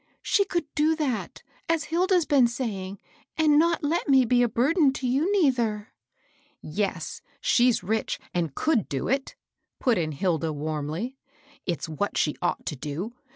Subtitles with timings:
[0.33, 2.97] "She could do that, as Hilda's been saying,
[3.37, 5.93] and not let: me be a burden to you, neither.""
[6.59, 9.35] Yes; she's rich and could do it,"
[9.79, 11.19] put in Hilda, warmly;
[11.53, 13.13] and it's what she ought to do.